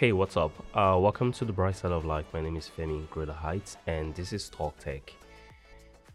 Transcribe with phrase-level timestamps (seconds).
[0.00, 0.52] Hey, what's up?
[0.74, 2.24] Uh, welcome to the bright side of life.
[2.32, 5.12] My name is Femi Greater Heights, and this is Talk Tech.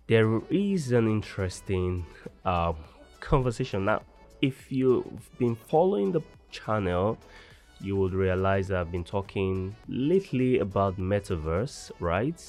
[0.07, 2.03] There is an interesting
[2.45, 2.73] uh,
[3.19, 4.01] conversation now.
[4.41, 7.19] If you've been following the channel,
[7.79, 12.41] you would realize I've been talking lately about metaverse, right?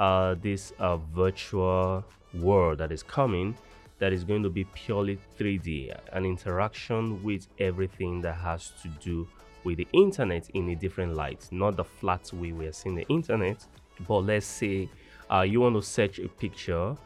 [0.00, 3.58] Uh, this uh, virtual world that is coming
[3.98, 9.28] that is going to be purely 3D, an interaction with everything that has to do
[9.68, 13.06] with the internet in a different light, not the flat way we are seeing the
[13.08, 13.66] internet.
[14.06, 14.88] But let's say
[15.30, 16.96] uh, you want to search a picture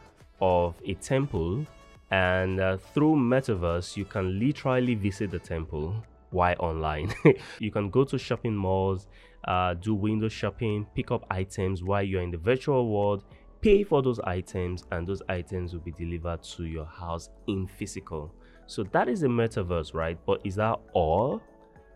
[0.41, 1.65] of a temple,
[2.09, 5.93] and uh, through metaverse, you can literally visit the temple
[6.29, 7.13] while online.
[7.59, 9.07] you can go to shopping malls,
[9.45, 13.23] uh, do window shopping, pick up items while you're in the virtual world
[13.61, 18.29] pay for those items and those items will be delivered to your house in physical
[18.67, 21.41] so that is the metaverse right but is that all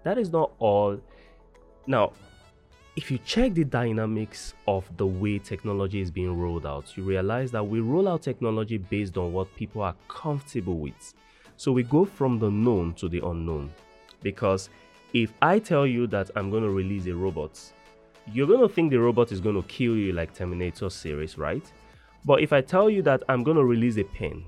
[0.08, 0.98] that is not all.
[1.86, 2.14] Now
[2.96, 7.52] if you check the dynamics of the way technology is being rolled out you realize
[7.52, 11.14] that we roll out technology based on what people are comfortable with.
[11.58, 13.70] So we go from the known to the unknown.
[14.24, 14.70] Because
[15.14, 17.54] if i tell you that i'm going to release a robot
[18.34, 21.64] you're going to think the robot is going to kill you like Terminator series, right?
[22.26, 24.44] But if I tell you that I'm going to release a pen,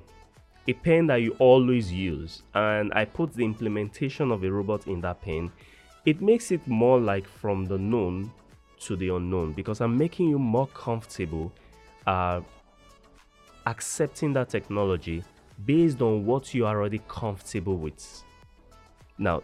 [0.69, 5.01] a pen that you always use, and I put the implementation of a robot in
[5.01, 5.51] that pen,
[6.05, 8.31] it makes it more like from the known
[8.81, 11.51] to the unknown because I'm making you more comfortable
[12.05, 12.41] uh,
[13.65, 15.23] accepting that technology
[15.65, 18.23] based on what you are already comfortable with.
[19.17, 19.41] Now,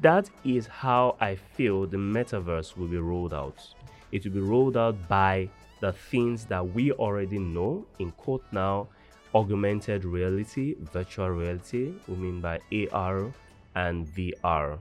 [0.00, 3.56] that is how I feel the metaverse will be rolled out.
[4.12, 5.48] It will be rolled out by
[5.80, 8.88] the things that we already know, in quote now,
[9.34, 12.60] augmented reality, virtual reality, we mean by
[12.92, 13.32] AR
[13.74, 14.78] and VR.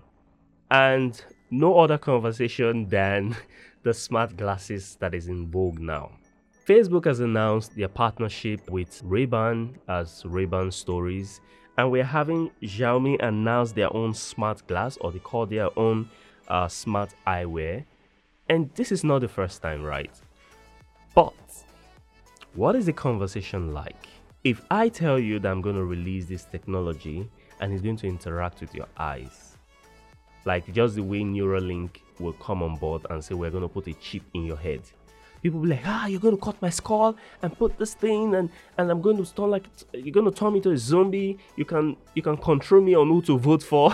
[0.72, 1.22] And
[1.52, 3.36] no other conversation than
[3.84, 6.12] the smart glasses that is in vogue now.
[6.68, 11.42] Facebook has announced their partnership with Ray-Ban as Ray-Ban Stories
[11.80, 16.10] and we're having Xiaomi announce their own smart glass or they call their own
[16.50, 17.86] uh, smart eyewear.
[18.50, 20.12] And this is not the first time, right?
[21.16, 21.34] But
[22.54, 24.10] what is the conversation like?
[24.44, 27.30] If I tell you that I'm going to release this technology
[27.60, 29.58] and it's going to interact with your eyes,
[30.46, 33.88] like just the way Neuralink will come on board and say, We're going to put
[33.88, 34.82] a chip in your head
[35.42, 38.50] people be like, ah, you're going to cut my skull and put this thing, and
[38.78, 41.38] and I'm going to turn like you're going to turn me to a zombie.
[41.56, 43.94] You can you can control me on who to vote for.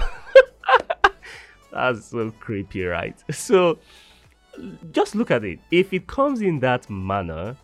[1.72, 3.16] That's so creepy, right?
[3.32, 3.80] So
[4.92, 5.60] just look at it.
[5.70, 7.58] If it comes in that manner,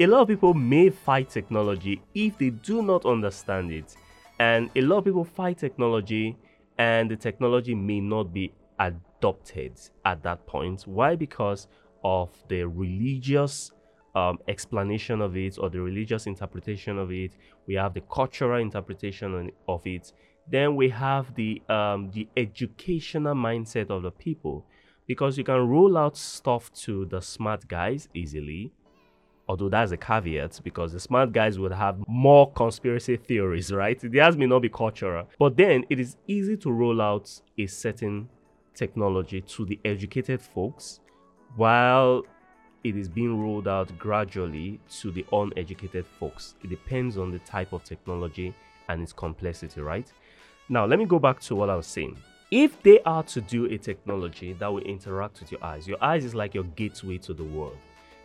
[0.00, 3.94] a lot of people may fight technology if they do not understand it.
[4.38, 6.38] And a lot of people fight technology
[6.78, 10.84] and the technology may not be adopted at that point.
[10.86, 11.16] Why?
[11.16, 11.68] Because
[12.02, 13.72] of the religious
[14.14, 17.32] um, explanation of it or the religious interpretation of it.
[17.66, 20.12] We have the cultural interpretation of it.
[20.50, 24.66] Then we have the um, the educational mindset of the people,
[25.06, 28.72] because you can roll out stuff to the smart guys easily.
[29.50, 33.98] Although that's a caveat, because the smart guys would have more conspiracy theories, right?
[34.00, 37.28] Theirs may not be cultural, but then it is easy to roll out
[37.58, 38.28] a certain
[38.76, 41.00] technology to the educated folks
[41.56, 42.22] while
[42.84, 46.54] it is being rolled out gradually to the uneducated folks.
[46.62, 48.54] It depends on the type of technology
[48.88, 50.12] and its complexity, right?
[50.68, 52.16] Now, let me go back to what I was saying.
[52.52, 56.24] If they are to do a technology that will interact with your eyes, your eyes
[56.24, 57.78] is like your gateway to the world.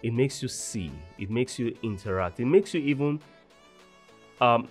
[0.06, 3.20] It makes you see, it makes you interact, it makes you even
[4.40, 4.68] um,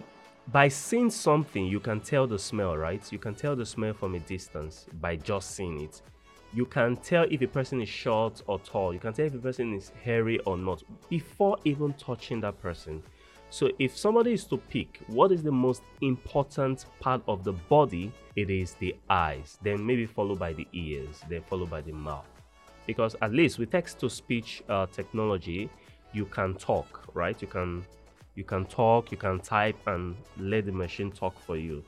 [0.48, 3.02] by seeing something, you can tell the smell, right?
[3.10, 6.02] You can tell the smell from a distance by just seeing it
[6.54, 8.94] you can tell if a person is short or tall.
[8.94, 13.02] You can tell if a person is hairy or not before even touching that person.
[13.50, 18.12] So, if somebody is to pick what is the most important part of the body,
[18.36, 22.26] it is the eyes, then maybe followed by the ears, then followed by the mouth.
[22.86, 25.70] Because at least with text to speech uh, technology,
[26.12, 27.40] you can talk, right?
[27.40, 27.84] You can
[28.34, 31.84] you can talk, you can type, and let the machine talk for you.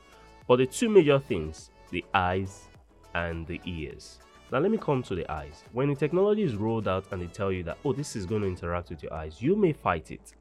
[0.47, 2.67] But the two major things, the eyes
[3.15, 4.19] and the ears.
[4.51, 5.63] Now let me come to the eyes.
[5.73, 8.43] When the technology is rolled out and they tell you that, oh, this is going
[8.43, 10.33] to interact with your eyes, you may fight it.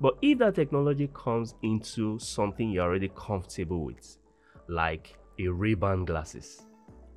[0.00, 4.18] But if that technology comes into something you're already comfortable with,
[4.66, 6.65] like a Ray-Ban glasses,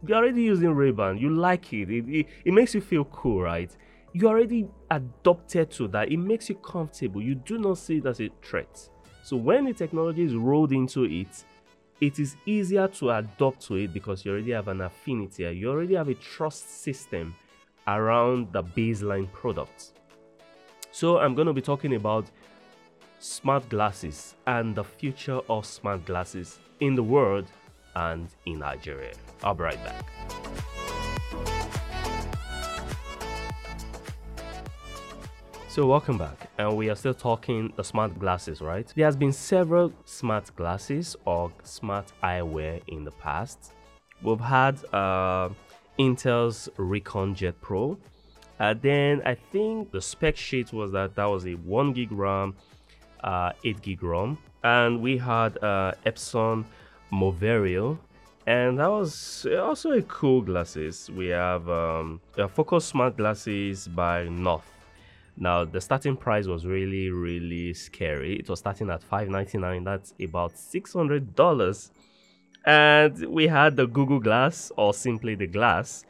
[0.05, 3.75] you're already using Ray-Ban, you like it, it, it, it makes you feel cool, right?
[4.13, 8.19] You're already adopted to that, it makes you comfortable, you do not see it as
[8.21, 8.89] a threat.
[9.23, 11.43] So when the technology is rolled into it,
[12.01, 15.95] it is easier to adopt to it because you already have an affinity, you already
[15.95, 17.35] have a trust system
[17.87, 19.93] around the baseline product.
[20.91, 22.25] So, I'm going to be talking about
[23.19, 27.45] smart glasses and the future of smart glasses in the world
[27.95, 29.13] and in Nigeria.
[29.43, 30.05] I'll be right back.
[35.69, 36.49] So welcome back.
[36.57, 38.91] And we are still talking the smart glasses right?
[38.95, 43.73] There has been several smart glasses or smart eyewear in the past.
[44.21, 45.49] We've had uh,
[45.99, 47.97] Intel's Recon Jet Pro.
[48.59, 52.55] Uh, then I think the spec sheet was that that was a 1 gig RAM
[53.23, 54.37] uh, 8 gig ROM.
[54.63, 56.65] And we had uh, Epson
[57.11, 57.97] Moverio
[58.47, 64.71] and that was also a cool glasses we have um, Focals Smart Glasses by North
[65.41, 68.35] now the starting price was really really scary.
[68.35, 69.85] It was starting at 5.99.
[69.85, 71.91] That's about $600.
[72.65, 76.03] And we had the Google Glass or simply the Glass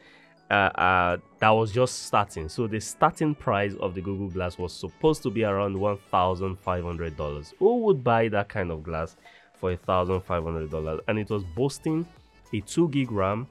[0.50, 2.48] uh, uh, that was just starting.
[2.48, 7.54] So the starting price of the Google Glass was supposed to be around $1,500.
[7.60, 9.16] Who would buy that kind of glass
[9.60, 11.00] for $1,500?
[11.06, 12.06] And it was boasting
[12.52, 13.46] a 2 gig RAM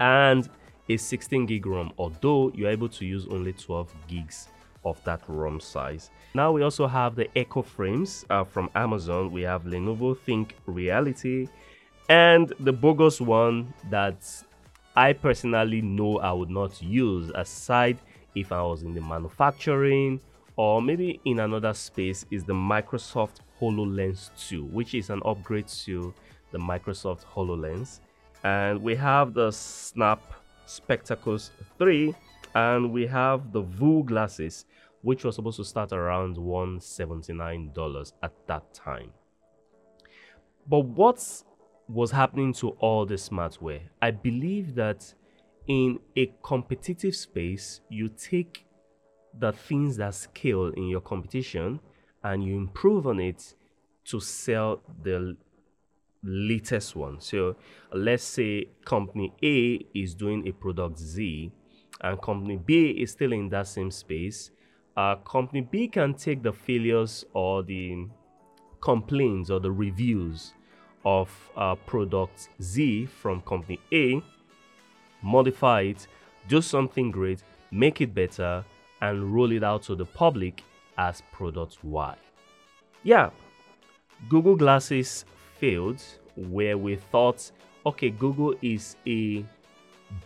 [0.00, 0.48] and
[0.88, 4.48] a 16 gig ROM, although you're able to use only 12 gigs
[4.84, 6.10] of that ROM size.
[6.34, 9.30] Now we also have the Echo frames uh, from Amazon.
[9.30, 11.46] We have Lenovo Think Reality
[12.08, 14.26] and the bogus one that
[14.96, 17.98] I personally know I would not use aside
[18.34, 20.20] if I was in the manufacturing
[20.56, 26.14] or maybe in another space is the Microsoft HoloLens 2 which is an upgrade to
[26.50, 28.00] the Microsoft HoloLens
[28.44, 30.20] and we have the Snap
[30.66, 32.14] Spectacles 3
[32.54, 34.64] and we have the Vue glasses
[35.02, 39.10] which was supposed to start around $179 at that time.
[40.66, 41.42] But what
[41.88, 43.80] was happening to all the smartware?
[44.02, 45.14] I believe that
[45.66, 48.66] in a competitive space, you take
[49.38, 51.80] the things that scale in your competition
[52.22, 53.54] and you improve on it
[54.04, 55.36] to sell the
[56.22, 57.20] latest one.
[57.20, 57.56] So
[57.92, 61.50] let's say company A is doing a product Z
[62.02, 64.50] and company B is still in that same space
[64.96, 68.06] uh, company B can take the failures or the
[68.80, 70.52] complaints or the reviews
[71.04, 74.22] of uh, product Z from company A,
[75.22, 76.06] modify it,
[76.48, 78.64] do something great, make it better,
[79.00, 80.62] and roll it out to the public
[81.00, 82.14] as product Y.
[83.02, 83.30] Yeah,
[84.28, 85.24] Google Glasses
[85.58, 86.02] failed
[86.36, 87.50] where we thought,
[87.86, 89.44] okay, Google is a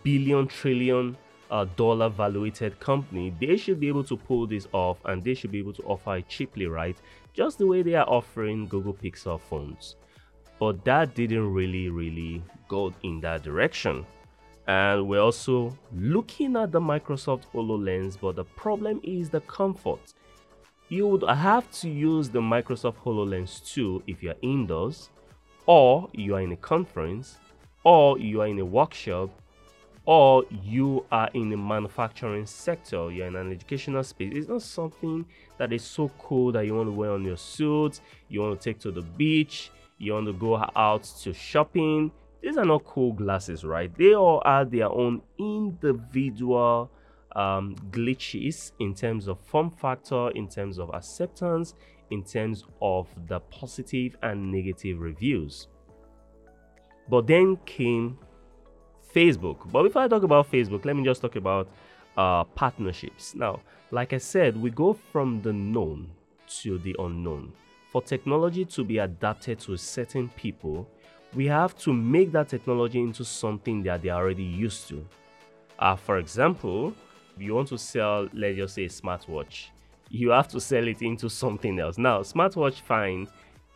[0.03, 1.17] billion trillion
[1.51, 5.51] a dollar valuated company, they should be able to pull this off and they should
[5.51, 6.97] be able to offer it cheaply, right?
[7.33, 9.95] Just the way they are offering Google Pixel phones.
[10.59, 14.05] But that didn't really, really go in that direction.
[14.67, 20.13] And we're also looking at the Microsoft HoloLens, but the problem is the comfort.
[20.87, 25.09] You would have to use the Microsoft HoloLens 2 if you're indoors,
[25.65, 27.37] or you are in a conference,
[27.83, 29.31] or you are in a workshop,
[30.05, 35.25] or you are in the manufacturing sector, you're in an educational space, it's not something
[35.57, 37.99] that is so cool that you want to wear on your suit,
[38.29, 42.11] you want to take to the beach, you want to go out to shopping.
[42.41, 43.91] These are not cool glasses, right?
[43.97, 46.91] They all are their own individual
[47.35, 51.73] um, glitches in terms of form factor, in terms of acceptance,
[52.11, 55.67] in terms of the positive and negative reviews.
[57.09, 58.17] But then came
[59.13, 59.71] Facebook.
[59.71, 61.67] But before I talk about Facebook, let me just talk about
[62.17, 63.35] uh, partnerships.
[63.35, 63.61] Now,
[63.91, 66.09] like I said, we go from the known
[66.61, 67.53] to the unknown.
[67.91, 70.87] For technology to be adapted to certain people,
[71.33, 75.05] we have to make that technology into something that they're already used to.
[75.79, 76.93] Uh, for example,
[77.35, 79.67] if you want to sell, let's just say, smartwatch,
[80.09, 81.97] you have to sell it into something else.
[81.97, 83.27] Now, smartwatch, fine,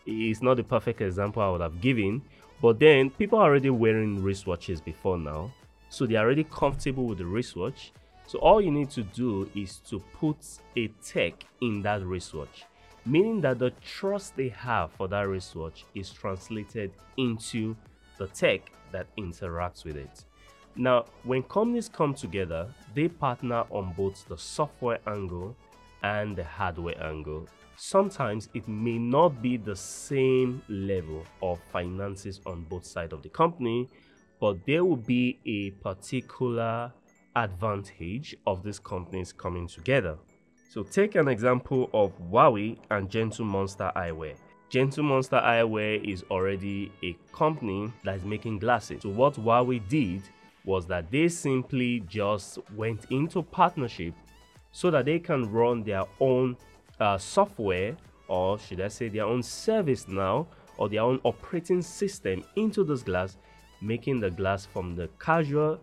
[0.06, 2.22] is not the perfect example I would have given,
[2.62, 5.54] but then people are already wearing wristwatches before now,
[5.90, 7.92] so they're already comfortable with the wristwatch.
[8.28, 10.38] So all you need to do is to put
[10.76, 12.66] a tech in that wristwatch,
[13.06, 17.76] meaning that the trust they have for that wristwatch is translated into
[18.18, 20.26] the tech that interacts with it.
[20.80, 25.56] Now, when companies come together, they partner on both the software angle
[26.02, 27.48] and the hardware angle
[27.80, 33.30] sometimes it may not be the same level of finances on both sides of the
[33.30, 33.88] company,
[34.40, 36.92] but there will be a particular
[37.36, 40.18] advantage of these companies coming together.
[40.70, 44.36] So take an example of Huawei and Gentle Monster Eyewear.
[44.70, 49.02] Gentle Monster Eyewear is already a company that is making glasses.
[49.04, 50.22] So what Huawei did
[50.70, 54.14] was that they simply just went into partnership
[54.72, 56.56] so that they can run their own
[57.00, 57.98] uh, software
[58.28, 60.48] or should I say their own service now
[60.78, 63.38] or their own operating system into those glass
[63.82, 65.80] making the glass from the casual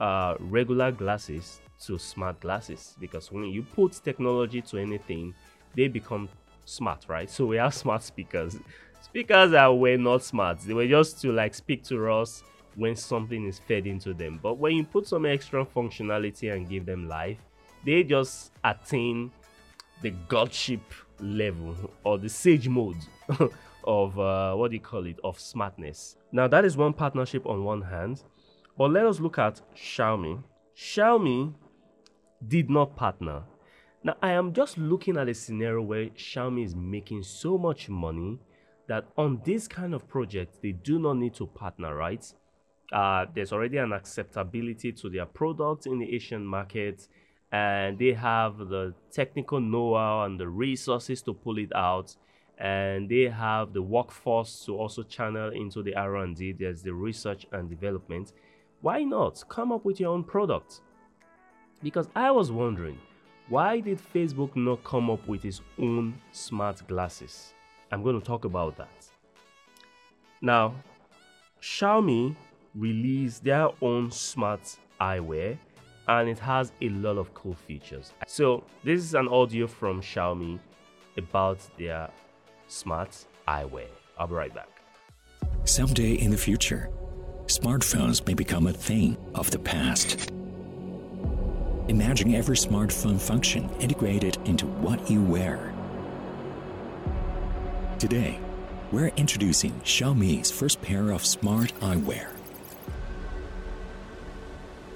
[0.00, 5.34] uh, regular glasses to smart glasses because when you put technology to anything
[5.74, 6.28] they become
[6.64, 7.28] smart, right?
[7.28, 8.56] So we have smart speakers.
[9.02, 10.60] Speakers are way not smart.
[10.60, 12.42] They were just to like speak to us
[12.76, 14.38] when something is fed into them.
[14.42, 17.38] But when you put some extra functionality and give them life,
[17.84, 19.30] they just attain
[20.02, 20.80] the godship
[21.20, 22.96] level or the sage mode
[23.84, 26.16] of uh, what do you call it of smartness.
[26.32, 28.22] Now that is one partnership on one hand,
[28.78, 30.42] but let us look at Xiaomi.
[30.76, 31.54] Xiaomi
[32.46, 33.42] did not partner
[34.02, 38.38] now, I am just looking at a scenario where Xiaomi is making so much money
[38.88, 42.24] that on this kind of project, they do not need to partner, right?
[42.92, 47.06] Uh, there's already an acceptability to their products in the Asian market,
[47.52, 52.14] and they have the technical know-how and the resources to pull it out,
[52.58, 56.52] and they have the workforce to also channel into the R&D.
[56.52, 58.32] There's the research and development.
[58.80, 60.80] Why not come up with your own product?
[61.82, 62.98] Because I was wondering
[63.48, 67.52] why did Facebook not come up with its own smart glasses?
[67.90, 69.06] I'm going to talk about that.
[70.40, 70.76] Now,
[71.60, 72.36] Xiaomi
[72.74, 75.58] released their own smart eyewear
[76.08, 78.12] and it has a lot of cool features.
[78.26, 80.58] So, this is an audio from Xiaomi
[81.16, 82.10] about their
[82.66, 83.86] smart eyewear.
[84.18, 84.68] I'll be right back.
[85.64, 86.90] Someday in the future,
[87.46, 90.30] smartphones may become a thing of the past.
[91.88, 95.72] Imagine every smartphone function integrated into what you wear.
[97.98, 98.38] Today,
[98.90, 102.28] we're introducing Xiaomi's first pair of smart eyewear.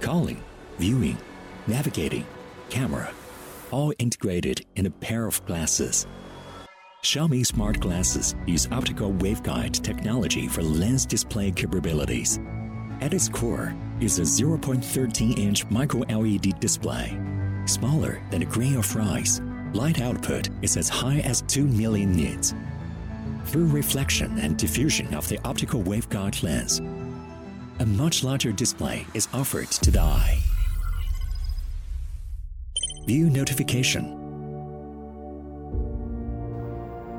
[0.04, 0.44] Calling,
[0.78, 1.16] viewing,
[1.66, 2.26] navigating,
[2.68, 3.10] camera,
[3.70, 6.06] all integrated in a pair of glasses.
[7.02, 12.38] Xiaomi smart glasses use optical waveguide technology for lens display capabilities.
[13.00, 17.18] At its core, is a 0.13 inch micro LED display.
[17.64, 19.40] Smaller than a grain of rice,
[19.72, 22.52] light output is as high as 2 million nits.
[23.46, 26.82] Through reflection and diffusion of the optical waveguide lens,
[27.80, 30.38] a much larger display is offered to the eye.
[33.06, 34.04] View notification,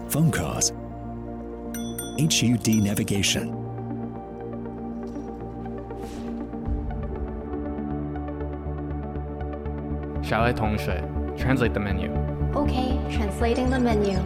[0.09, 0.71] phone calls,
[2.19, 3.65] HUD navigation,
[11.37, 12.09] translate the menu.
[12.55, 14.17] Okay, translating the menu.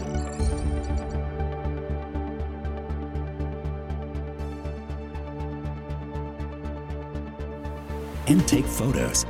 [8.29, 9.25] And take photos.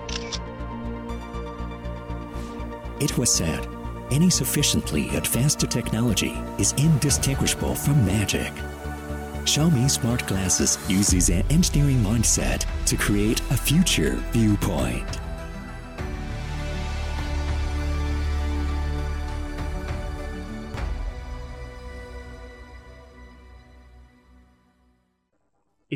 [3.00, 3.66] It was said,
[4.12, 8.52] any sufficiently advanced technology is indistinguishable from magic.
[9.46, 15.20] Xiaomi smart glasses uses an engineering mindset to create a future viewpoint.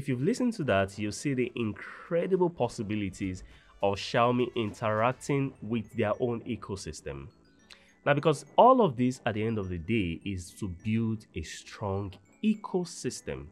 [0.04, 3.46] If you've listened to that, you'll see the incredible possibilities
[3.82, 7.30] of Xiaomi interacting with their own ecosystem.
[8.06, 11.42] Now, because all of this at the end of the day is to build a
[11.44, 12.12] strong
[12.44, 13.46] ecosystem.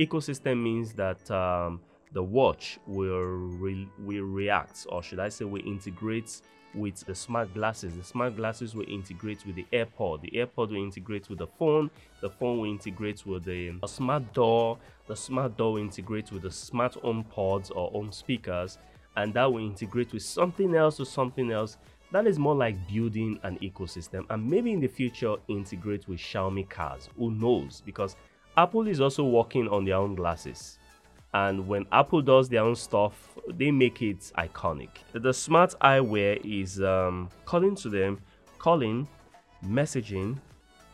[0.00, 5.66] Ecosystem means that um, the watch will, re- will react, or should I say, will
[5.66, 6.40] integrate
[6.76, 7.96] with the smart glasses.
[7.96, 10.20] The smart glasses will integrate with the AirPod.
[10.20, 11.90] The AirPod will integrate with the phone.
[12.20, 14.78] The phone will integrate with the um, smart door.
[15.06, 18.78] The smart door will integrate with the smart home pods or home speakers.
[19.16, 21.78] And that will integrate with something else or something else.
[22.12, 24.26] That is more like building an ecosystem.
[24.30, 27.08] And maybe in the future, integrate with Xiaomi cars.
[27.16, 27.82] Who knows?
[27.84, 28.14] Because
[28.56, 30.78] Apple is also working on their own glasses
[31.34, 34.88] and when Apple does their own stuff, they make it iconic.
[35.12, 38.20] The smart eyewear is um, calling to them,
[38.58, 39.06] calling,
[39.64, 40.38] messaging,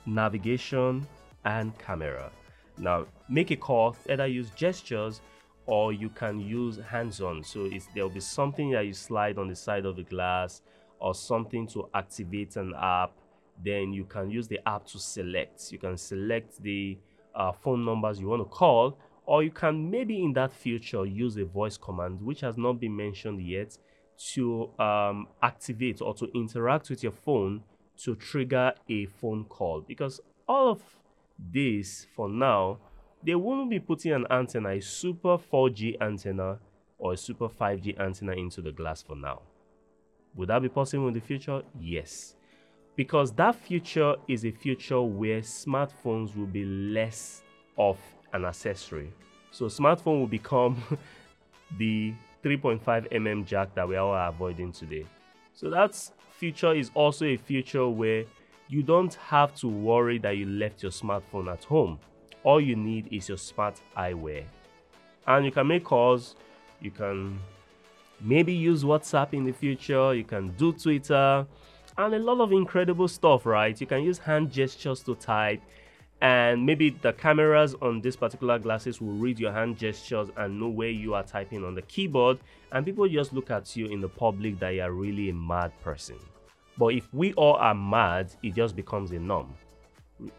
[0.06, 1.06] navigation,
[1.44, 2.30] and camera.
[2.78, 5.20] Now, make a call, either use gestures
[5.66, 7.44] or you can use hands-on.
[7.44, 10.62] So there'll be something that you slide on the side of the glass
[10.98, 13.12] or something to activate an app.
[13.62, 15.70] Then you can use the app to select.
[15.70, 16.98] You can select the
[17.34, 21.36] uh, phone numbers you want to call or you can maybe in that future use
[21.36, 23.76] a voice command which has not been mentioned yet
[24.18, 27.62] to um, activate or to interact with your phone
[27.96, 30.82] to trigger a phone call because all of
[31.50, 32.78] this for now,
[33.24, 36.58] they won't be putting an antenna, a super 4G antenna
[36.98, 39.42] or a super 5G antenna into the glass for now.
[40.34, 41.62] Would that be possible in the future?
[41.80, 42.36] Yes.
[42.96, 47.42] Because that future is a future where smartphones will be less
[47.78, 47.98] of
[48.32, 49.12] an accessory.
[49.50, 50.82] So smartphone will become
[51.78, 55.06] the 3.5 mm jack that we are avoiding today.
[55.54, 55.96] So that
[56.30, 58.24] future is also a future where
[58.68, 61.98] you don't have to worry that you left your smartphone at home.
[62.42, 64.44] All you need is your smart eyewear.
[65.26, 66.34] And you can make calls,
[66.80, 67.38] you can
[68.20, 71.46] maybe use WhatsApp in the future, you can do Twitter,
[71.98, 73.78] and a lot of incredible stuff, right?
[73.80, 75.60] You can use hand gestures to type,
[76.22, 80.68] and maybe the cameras on this particular glasses will read your hand gestures and know
[80.68, 82.38] where you are typing on the keyboard,
[82.70, 85.72] and people just look at you in the public that you are really a mad
[85.82, 86.16] person.
[86.78, 89.52] But if we all are mad, it just becomes a norm.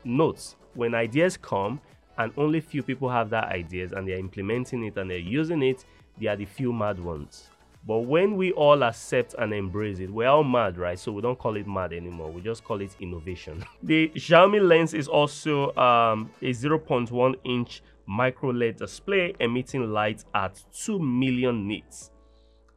[0.05, 1.81] Note, when ideas come
[2.17, 5.83] and only few people have that ideas and they're implementing it and they're using it,
[6.17, 7.49] they are the few mad ones.
[7.85, 10.97] But when we all accept and embrace it, we're all mad, right?
[10.97, 12.31] So we don't call it mad anymore.
[12.31, 13.65] We just call it innovation.
[13.83, 20.61] the Xiaomi lens is also um, a 0.1 inch micro LED display emitting light at
[20.73, 22.11] 2 million nits.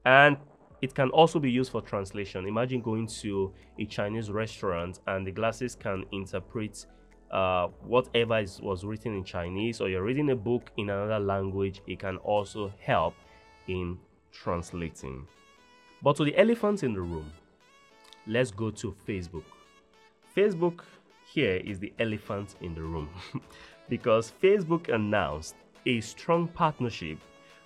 [0.04, 0.38] And
[0.82, 2.46] it can also be used for translation.
[2.46, 6.84] Imagine going to a Chinese restaurant and the glasses can interpret
[7.30, 11.82] uh, whatever is, was written in Chinese, or you're reading a book in another language,
[11.86, 13.14] it can also help
[13.66, 13.98] in
[14.42, 15.26] translating.
[16.02, 17.30] But to the elephant in the room,
[18.26, 19.44] let's go to Facebook.
[20.36, 20.80] Facebook
[21.24, 23.08] here is the elephant in the room
[23.88, 25.56] because Facebook announced
[25.86, 27.18] a strong partnership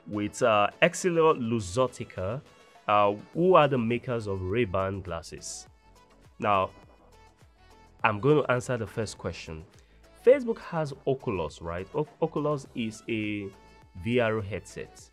[0.07, 2.41] with uh, EssilorLuxottica,
[2.89, 5.67] uh, who are the makers of Ray-Ban glasses.
[6.39, 6.71] Now,
[8.03, 9.65] I'm going to answer the first question.
[10.27, 11.87] Facebook has Oculus, right?
[11.95, 13.49] O- Oculus is a
[14.05, 15.10] VR headset.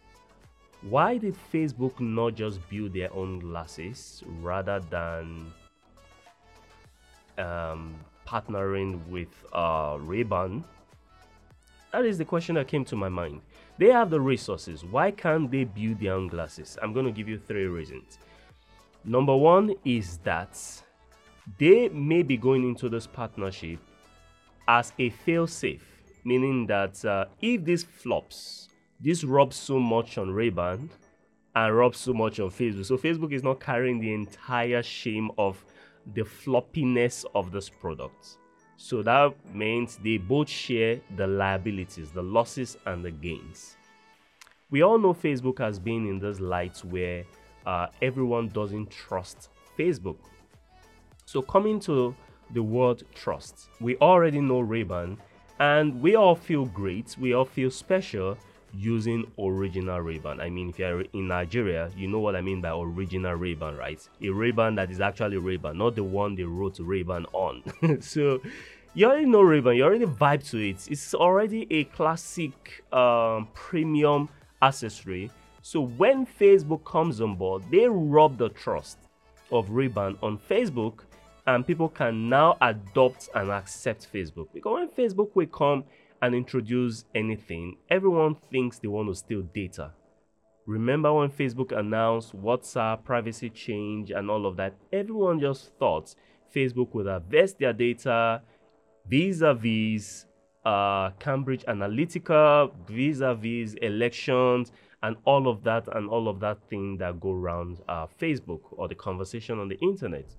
[0.82, 5.52] Why did Facebook not just build their own glasses rather than
[7.38, 7.96] um,
[8.28, 10.64] partnering with uh, Ray-Ban?
[11.92, 13.42] That is the question that came to my mind.
[13.80, 14.84] They have the resources.
[14.84, 16.78] Why can't they build their own glasses?
[16.82, 18.20] I'm going to give you three reasons.
[19.04, 20.60] Number one is that
[21.58, 23.80] they may be going into this partnership
[24.68, 25.86] as a fail-safe,
[26.24, 28.67] meaning that uh, if this flops,
[29.00, 30.90] this rubs so much on Ray-Ban
[31.56, 32.86] and rubs so much on Facebook.
[32.86, 35.64] So Facebook is not carrying the entire shame of
[36.14, 38.38] the floppiness of this product.
[38.78, 43.76] So that means they both share the liabilities, the losses and the gains.
[44.70, 47.24] We all know Facebook has been in this light where
[47.66, 50.18] uh, everyone doesn't trust Facebook.
[51.26, 52.16] So coming to
[52.52, 55.18] the word trust, we already know Ray-Ban
[55.60, 58.38] and we all feel great, we all feel special
[58.74, 60.40] using original Ray-Ban.
[60.40, 64.08] I mean, if you're in Nigeria, you know what I mean by original Ray-Ban, right?
[64.22, 67.64] A Ray-Ban that is actually Ray-Ban, not the one they wrote Ray-Ban on.
[68.02, 68.42] so
[68.94, 70.88] you already know Ray-Ban, you already vibe to it.
[70.90, 74.30] It's already a classic um, premium
[74.62, 75.32] accessory.
[75.62, 78.98] So when Facebook comes on board, they rob the trust
[79.52, 81.00] of Ray-Ban on Facebook
[81.48, 84.48] and people can now adopt and accept Facebook.
[84.54, 85.86] Because when Facebook will come
[86.22, 89.92] and introduce anything, everyone thinks they want to steal data.
[90.66, 94.76] Remember when Facebook announced WhatsApp, privacy change, and all of that?
[94.92, 96.14] Everyone just thought
[96.54, 98.42] Facebook would harvest their data
[99.08, 100.26] vis a vis
[101.20, 104.72] Cambridge Analytica, vis a vis elections,
[105.04, 108.88] and all of that, and all of that thing that go around uh, Facebook or
[108.88, 110.36] the conversation on the internet.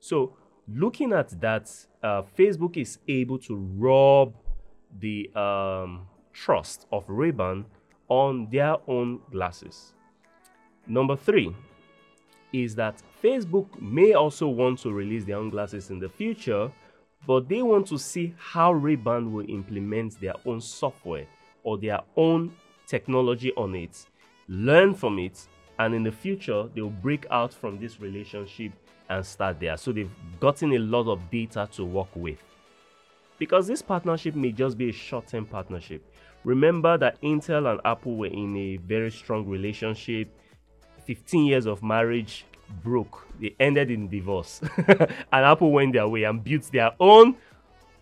[0.00, 0.36] So,
[0.68, 1.70] looking at that,
[2.02, 4.32] uh, Facebook is able to rob
[5.00, 7.64] the um, trust of Ray-Ban
[8.08, 9.94] on their own glasses.
[10.86, 11.54] Number three
[12.52, 16.70] is that Facebook may also want to release their own glasses in the future,
[17.26, 21.26] but they want to see how Ray-Ban will implement their own software
[21.64, 22.52] or their own
[22.86, 24.06] technology on it,
[24.48, 28.72] learn from it, and in the future they'll break out from this relationship
[29.08, 29.76] and start there.
[29.76, 32.38] So they've gotten a lot of data to work with
[33.38, 36.02] because this partnership may just be a short term partnership.
[36.44, 40.28] Remember that Intel and Apple were in a very strong relationship.
[41.04, 42.44] 15 years of marriage
[42.82, 44.60] broke, they ended in divorce.
[44.88, 47.36] and Apple went their way and built their own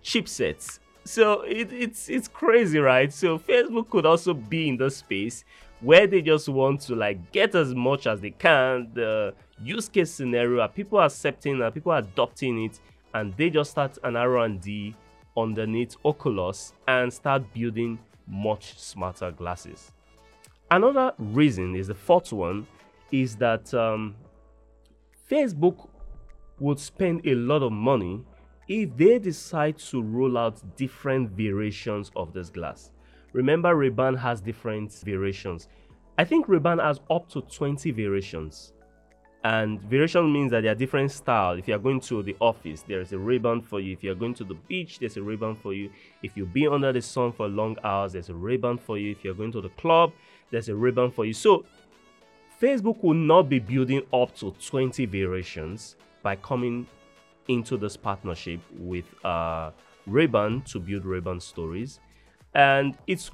[0.03, 0.79] chipsets.
[1.05, 3.13] So it, it's it's crazy, right?
[3.13, 5.45] So Facebook could also be in the space
[5.81, 8.91] where they just want to like get as much as they can.
[8.95, 12.81] The use case scenario, are people accepting, are people adopting it,
[13.13, 14.95] and they just start an R&D
[15.37, 19.93] underneath Oculus and start building much smarter glasses.
[20.71, 22.67] Another reason is the fourth one
[23.13, 24.15] is that um,
[25.31, 25.89] Facebook
[26.59, 28.21] would spend a lot of money
[28.69, 32.91] if they decide to roll out different variations of this glass.
[33.33, 35.69] Remember, Ray-Ban has different variations.
[36.17, 38.74] I think Ray-Ban has up to 20 variations.
[39.45, 41.59] And variation means that there are different styles.
[41.59, 43.93] If you are going to the office, there is a Ray-Ban for you.
[43.93, 45.91] If you are going to the beach, there's a Ray-Ban for you.
[46.23, 49.11] If you be under the sun for long hours, there's a Ray-Ban for you.
[49.11, 50.13] If you're going to the club,
[50.51, 51.35] there's a Ray-Ban for you.
[51.35, 51.67] So
[52.59, 56.87] Facebook will not be building up to 20 variations by coming
[57.49, 59.73] into this partnership with uh,
[60.07, 62.01] Ray-Ban to build Ray-Ban stories.
[62.55, 63.31] And it's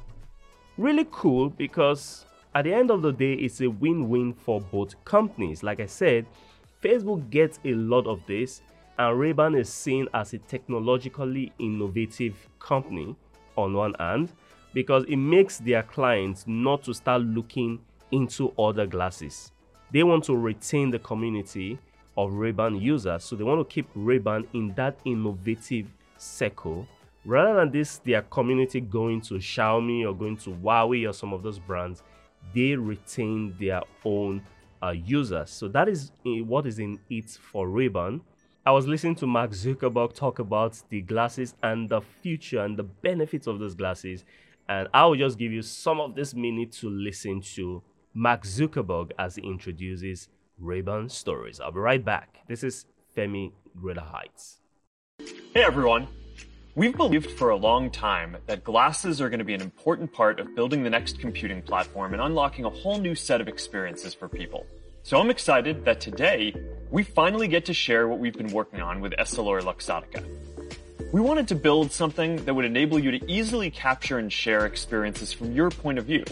[0.77, 5.03] really cool because at the end of the day, it's a win win for both
[5.05, 5.63] companies.
[5.63, 6.27] Like I said,
[6.83, 8.63] Facebook gets a lot of this,
[8.99, 13.15] and Ray-Ban is seen as a technologically innovative company
[13.57, 14.33] on one hand
[14.73, 17.79] because it makes their clients not to start looking
[18.11, 19.53] into other glasses.
[19.93, 21.79] They want to retain the community
[22.17, 25.87] of Ray-Ban users, so they want to keep Ray-Ban in that innovative
[26.17, 26.87] circle
[27.25, 31.43] rather than this their community going to Xiaomi or going to Huawei or some of
[31.43, 32.03] those brands
[32.55, 34.43] they retain their own
[34.83, 35.51] uh, users.
[35.51, 38.21] So that is what is in it for Ray-Ban.
[38.65, 42.83] I was listening to Mark Zuckerberg talk about the glasses and the future and the
[42.83, 44.25] benefits of those glasses.
[44.69, 47.83] And I will just give you some of this minute to listen to
[48.15, 51.61] Mark Zuckerberg as he introduces Ray-Ban stories.
[51.61, 52.39] I'll be right back.
[52.49, 52.85] This is
[53.17, 54.61] Femi Greater Heights.
[55.55, 56.07] Hey everyone.
[56.81, 60.41] We've believed for a long time that glasses are going to be an important part
[60.41, 64.31] of building the next computing platform and unlocking a whole new set of experiences for
[64.31, 64.65] people.
[65.03, 66.55] So I'm excited that today
[66.91, 70.27] we finally get to share what we've been working on with EssilorLuxottica.
[71.13, 75.35] We wanted to build something that would enable you to easily capture and share experiences
[75.35, 76.25] from your point of view.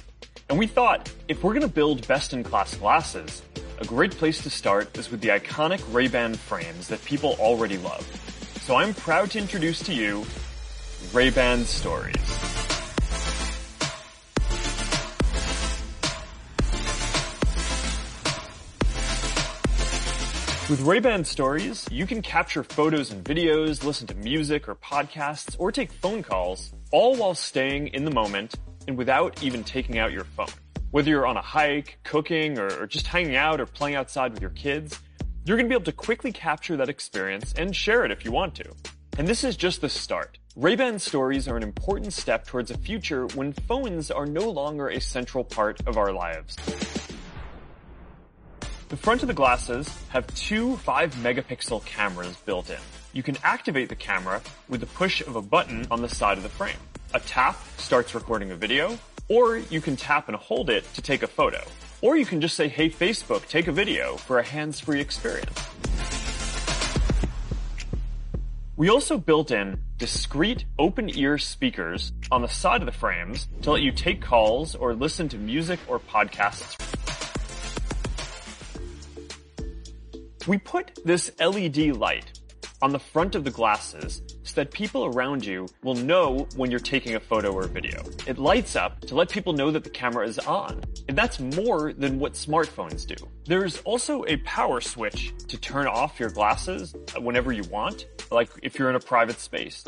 [0.48, 3.42] And we thought if we're going to build best-in-class glasses,
[3.80, 8.37] a great place to start is with the iconic Ray-Ban frames that people already love.
[8.68, 10.26] So I'm proud to introduce to you
[11.14, 12.14] Ray-Ban Stories.
[20.68, 25.72] With Ray-Ban Stories, you can capture photos and videos, listen to music or podcasts, or
[25.72, 28.54] take phone calls, all while staying in the moment
[28.86, 30.52] and without even taking out your phone.
[30.90, 34.50] Whether you're on a hike, cooking, or just hanging out or playing outside with your
[34.50, 35.00] kids,
[35.48, 38.30] you're going to be able to quickly capture that experience and share it if you
[38.30, 38.70] want to.
[39.16, 40.38] And this is just the start.
[40.56, 45.00] Ray-Ban stories are an important step towards a future when phones are no longer a
[45.00, 46.54] central part of our lives.
[48.90, 52.76] The front of the glasses have two 5 megapixel cameras built in.
[53.14, 56.42] You can activate the camera with the push of a button on the side of
[56.42, 56.76] the frame.
[57.14, 61.22] A tap starts recording a video, or you can tap and hold it to take
[61.22, 61.62] a photo.
[62.00, 65.68] Or you can just say, hey Facebook, take a video for a hands-free experience.
[68.76, 73.72] We also built in discreet open ear speakers on the side of the frames to
[73.72, 76.76] let you take calls or listen to music or podcasts.
[80.46, 82.37] We put this LED light
[82.80, 86.80] on the front of the glasses so that people around you will know when you're
[86.80, 88.02] taking a photo or video.
[88.26, 90.82] It lights up to let people know that the camera is on.
[91.08, 93.16] And that's more than what smartphones do.
[93.46, 98.78] There's also a power switch to turn off your glasses whenever you want, like if
[98.78, 99.84] you're in a private space.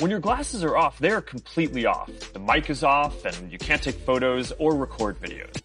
[0.00, 2.10] When your glasses are off, they are completely off.
[2.32, 5.62] The mic is off and you can't take photos or record videos.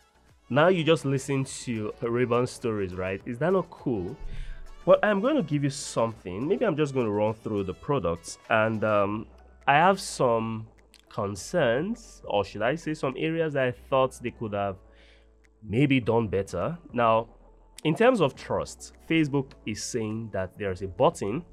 [0.50, 3.22] Now you just listen to Ray-Ban stories, right?
[3.26, 4.16] Is that not cool?
[4.84, 6.48] Well, I'm going to give you something.
[6.48, 9.28] Maybe I'm just going to run through the products, and um,
[9.68, 10.68] I have some
[11.08, 14.78] concerns, or should I say, some areas that I thought they could have
[15.62, 16.76] maybe done better.
[16.94, 17.30] Now,
[17.84, 21.46] in terms of trust, Facebook is saying that there's a button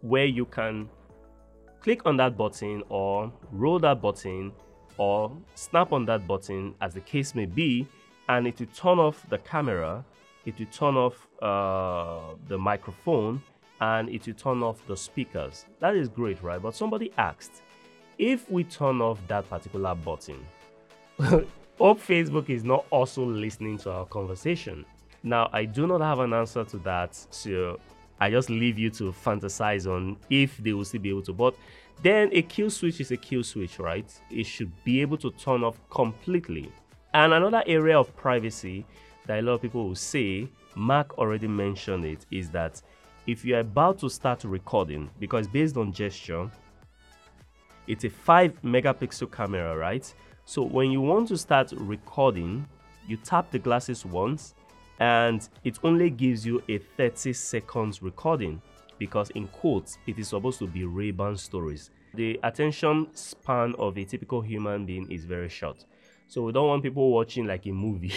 [0.00, 0.88] where you can
[1.80, 4.50] click on that button or roll that button
[4.96, 7.86] or snap on that button, as the case may be,
[8.28, 10.04] and it will turn off the camera
[10.46, 13.42] it will turn off uh, the microphone
[13.80, 15.66] and it will turn off the speakers.
[15.80, 16.60] That is great, right?
[16.60, 17.62] But somebody asked
[18.18, 20.44] if we turn off that particular button,
[21.20, 24.84] hope Facebook is not also listening to our conversation.
[25.22, 27.78] Now, I do not have an answer to that, so
[28.20, 31.32] I just leave you to fantasize on if they will still be able to.
[31.32, 31.56] But
[32.02, 34.08] then a kill switch is a kill switch, right?
[34.30, 36.72] It should be able to turn off completely.
[37.14, 38.84] And another area of privacy
[39.26, 42.80] that a lot of people will say, Mark already mentioned it, is that
[43.26, 46.50] if you're about to start recording, because based on gesture,
[47.86, 50.12] It's a 5 megapixel camera, right?
[50.44, 52.66] So when you want to start recording,
[53.08, 54.54] you tap the glasses once
[55.00, 58.62] and it only gives you a 30 seconds recording
[58.98, 61.90] because in quotes it is supposed to be Ray-Ban stories.
[62.14, 65.84] The attention span of a typical human being is very short.
[66.32, 68.14] So we don't want people watching like a movie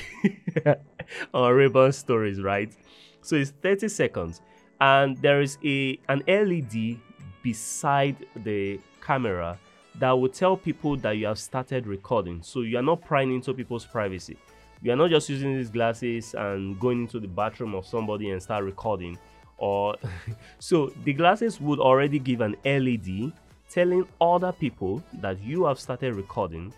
[1.34, 2.74] on Ray-Ban stories, right?
[3.22, 4.42] So it's 30 seconds
[4.80, 6.98] and there is a an LED
[7.44, 9.60] beside the camera
[10.00, 12.42] that will tell people that you have started recording.
[12.42, 14.38] So you are not prying into people's privacy.
[14.82, 18.42] You are not just using these glasses and going into the bathroom of somebody and
[18.42, 19.20] start recording.
[19.58, 19.98] Or
[20.60, 23.34] so the glasses would already give an LED
[23.70, 26.72] telling other people that you have started recording.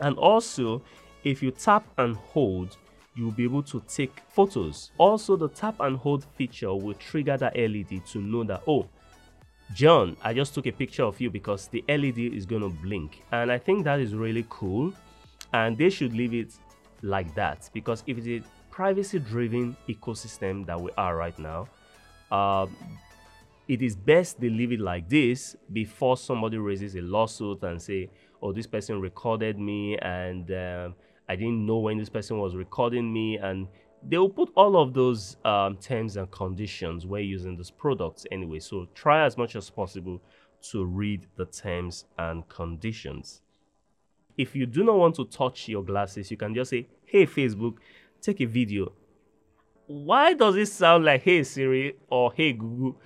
[0.00, 0.82] And also,
[1.24, 2.76] if you tap and hold,
[3.14, 4.90] you'll be able to take photos.
[4.98, 8.86] Also, the tap and hold feature will trigger the LED to know that, oh,
[9.74, 13.22] John, I just took a picture of you because the LED is going to blink.
[13.32, 14.92] And I think that is really cool.
[15.52, 16.52] And they should leave it
[17.02, 21.68] like that because if it's a privacy driven ecosystem that we are right now,
[22.30, 22.66] uh,
[23.68, 28.08] it is best they leave it like this before somebody raises a lawsuit and say,
[28.42, 30.94] oh, this person recorded me and um,
[31.28, 33.36] I didn't know when this person was recording me.
[33.38, 33.66] And
[34.02, 38.60] they will put all of those um, terms and conditions when using this product anyway.
[38.60, 40.22] So try as much as possible
[40.70, 43.42] to read the terms and conditions.
[44.36, 47.76] If you do not want to touch your glasses, you can just say, Hey Facebook,
[48.20, 48.92] take a video.
[49.86, 53.00] Why does it sound like Hey Siri or Hey Google?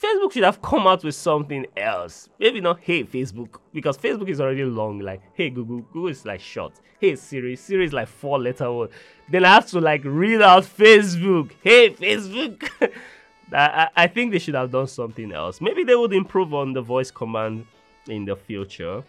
[0.00, 2.28] Facebook should have come out with something else.
[2.38, 5.00] Maybe not hey Facebook, because Facebook is already long.
[5.00, 6.72] Like hey Google, Google is like short.
[7.00, 8.90] Hey Siri, Siri is like four letter word.
[9.30, 11.52] Then I have to like read out Facebook.
[11.62, 12.68] Hey Facebook.
[13.52, 15.60] I, I think they should have done something else.
[15.60, 17.66] Maybe they would improve on the voice command
[18.08, 19.02] in the future.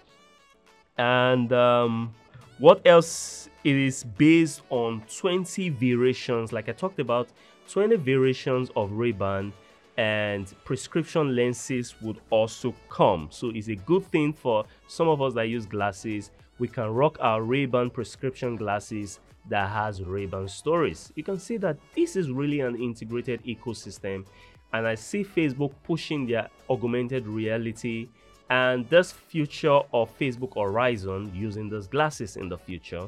[0.97, 2.13] And um,
[2.57, 3.49] what else?
[3.63, 7.27] It is based on 20 variations, like I talked about,
[7.69, 9.53] 20 variations of Ray-Ban
[10.01, 13.27] and prescription lenses would also come.
[13.29, 16.31] So it's a good thing for some of us that use glasses.
[16.57, 21.13] We can rock our Ray-Ban prescription glasses that has Ray-Ban stories.
[21.15, 24.25] You can see that this is really an integrated ecosystem
[24.73, 28.07] and I see Facebook pushing their augmented reality
[28.49, 33.07] and this future of Facebook Horizon using those glasses in the future.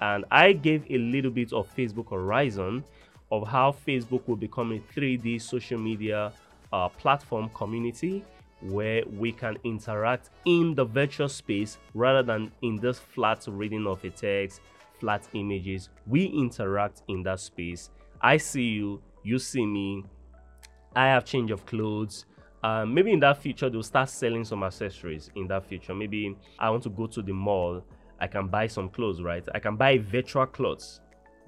[0.00, 2.84] And I gave a little bit of Facebook Horizon
[3.30, 6.32] of how Facebook will become a 3D social media
[6.72, 8.24] uh, platform community
[8.60, 14.02] where we can interact in the virtual space rather than in this flat reading of
[14.04, 14.60] a text,
[14.98, 15.88] flat images.
[16.06, 17.90] We interact in that space.
[18.20, 20.04] I see you, you see me.
[20.96, 22.24] I have change of clothes.
[22.64, 25.94] Uh, maybe in that future they'll start selling some accessories in that future.
[25.94, 27.84] Maybe I want to go to the mall.
[28.20, 29.46] I can buy some clothes, right?
[29.54, 31.00] I can buy virtual clothes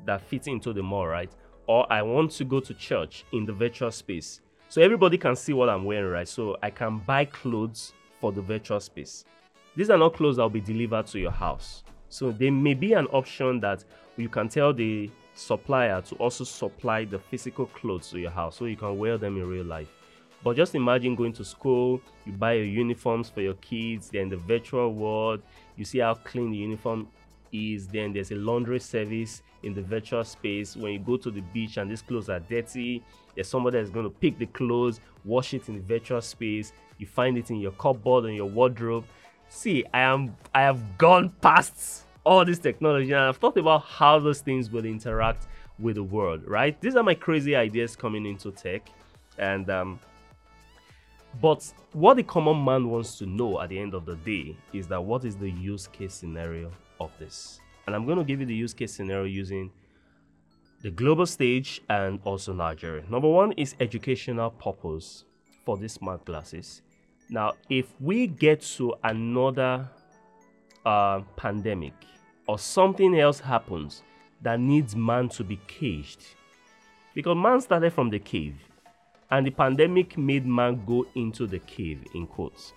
[0.07, 1.35] that fit into the mall, right?
[1.71, 4.41] Or I want to go to church in the virtual space.
[4.69, 6.27] So everybody can see what I'm wearing, right?
[6.27, 9.25] So I can buy clothes for the virtual space.
[9.77, 11.85] These are not clothes that will be delivered to your house.
[12.09, 13.85] So there may be an option that
[14.17, 18.65] you can tell the supplier to also supply the physical clothes to your house so
[18.65, 19.93] you can wear them in real life.
[20.43, 24.29] But just imagine going to school, you buy your uniforms for your kids, they're in
[24.29, 25.41] the virtual world,
[25.77, 27.07] you see how clean the uniform
[27.53, 30.77] is then there's a laundry service in the virtual space.
[30.77, 33.03] When you go to the beach and these clothes are dirty
[33.35, 36.73] there's somebody that's going to pick the clothes wash it in the virtual space.
[36.99, 39.05] You find it in your cupboard and your wardrobe.
[39.49, 44.19] See i am i have gone past all this technology and i've thought about how
[44.21, 46.81] those things will interact with the world right?
[46.81, 48.89] These are my crazy ideas coming into tech
[49.39, 49.99] and um
[51.41, 54.87] but what the common man wants to know at the end of the day is
[54.89, 57.61] that what is the use case scenario of this.
[57.87, 59.73] And I'm going to give you the use case scenario using
[60.83, 63.03] the global stage and also Nigeria.
[63.11, 65.25] Number one is educational purpose
[65.65, 66.83] for these smart glasses.
[67.29, 69.89] Now, if we get to another
[70.85, 71.95] uh, pandemic
[72.47, 74.03] or something else happens
[74.43, 76.25] that needs man to be caged,
[77.15, 78.57] because man started from the cave
[79.31, 82.73] and the pandemic made man go into the cave, in quotes.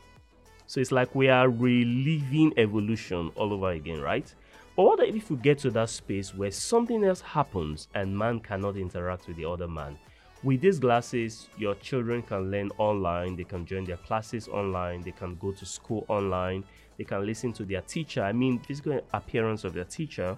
[0.73, 4.33] So it's like we are reliving evolution all over again, right?
[4.75, 8.75] But what if we get to that space where something else happens and man cannot
[8.75, 9.99] interact with the other man?
[10.41, 15.11] With these glasses, your children can learn online, they can join their classes online, they
[15.11, 16.63] can go to school online,
[16.97, 20.35] they can listen to their teacher, I mean, physical appearance of their teacher,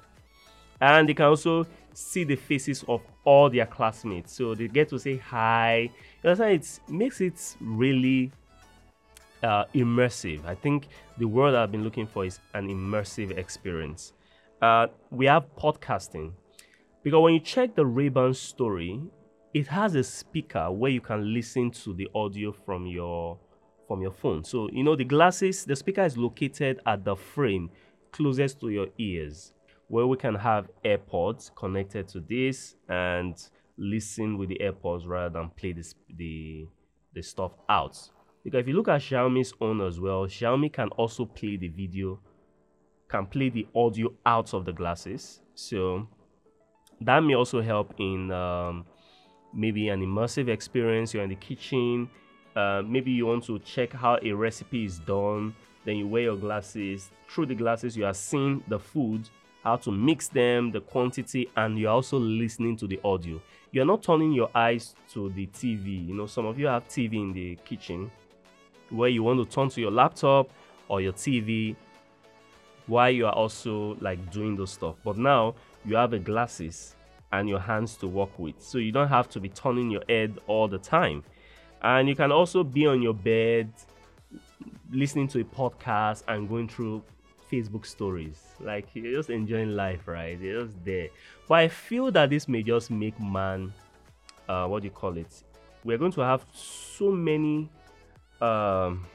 [0.81, 4.33] and they can also see the faces of all their classmates.
[4.33, 5.91] So they get to say hi.
[6.25, 8.33] You it makes it really
[9.43, 10.45] uh, immersive.
[10.45, 14.13] I think the word I've been looking for is an immersive experience.
[14.61, 16.31] Uh, we have podcasting
[17.03, 19.01] because when you check the Ray-Ban story,
[19.53, 23.39] it has a speaker where you can listen to the audio from your
[23.87, 24.43] from your phone.
[24.43, 27.69] So you know the glasses, the speaker is located at the frame
[28.11, 29.53] closest to your ears,
[29.87, 33.35] where we can have AirPods connected to this and
[33.77, 36.65] listen with the AirPods rather than play this, the
[37.13, 37.97] the stuff out.
[38.45, 42.19] Because if you look at Xiaomi's own as well, Xiaomi can also play the video,
[43.09, 45.41] can play the audio out of the glasses.
[45.55, 46.07] So
[47.01, 48.85] that may also help in um,
[49.51, 51.11] maybe an immersive experience.
[51.11, 52.07] You're in the kitchen.
[52.55, 55.55] Uh, maybe you want to check how a recipe is done.
[55.83, 57.09] Then you wear your glasses.
[57.27, 59.27] Through the glasses, you are seeing the food,
[59.63, 63.41] how to mix them, the quantity, and you're also listening to the audio.
[63.71, 66.07] You're not turning your eyes to the TV.
[66.07, 68.11] You know, some of you have TV in the kitchen
[68.89, 70.49] where you want to turn to your laptop
[70.87, 71.75] or your TV
[72.87, 74.95] while you are also like doing those stuff.
[75.03, 76.95] But now you have the glasses
[77.31, 78.61] and your hands to work with.
[78.61, 81.23] So you don't have to be turning your head all the time.
[81.81, 83.71] And you can also be on your bed
[84.91, 87.03] listening to a podcast and going through
[87.51, 88.41] Facebook stories.
[88.59, 90.39] Like you're just enjoying life, right?
[90.39, 91.09] You're just there.
[91.47, 93.73] But I feel that this may just make man
[94.47, 95.43] uh what do you call it?
[95.83, 97.69] We're going to have so many
[98.41, 99.05] um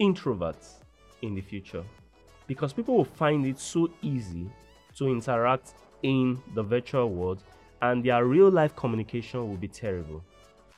[0.00, 0.82] introverts
[1.22, 1.84] in the future
[2.46, 4.50] because people will find it so easy
[4.96, 7.42] to interact in the virtual world
[7.82, 10.24] and their real life communication will be terrible.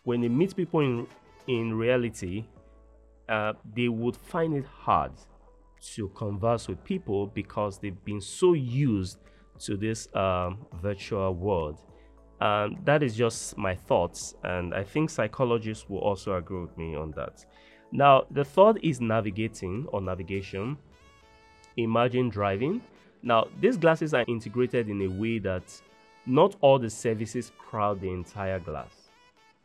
[0.05, 1.07] When they meet people in
[1.47, 2.45] in reality,
[3.29, 5.13] uh, they would find it hard
[5.95, 9.19] to converse with people because they've been so used
[9.61, 11.81] to this um, virtual world.
[12.41, 16.95] And that is just my thoughts, and I think psychologists will also agree with me
[16.95, 17.45] on that.
[17.93, 20.77] Now, the third is navigating or navigation.
[21.77, 22.81] Imagine driving.
[23.23, 25.63] Now, these glasses are integrated in a way that
[26.27, 29.11] not all the services crowd the entire glass.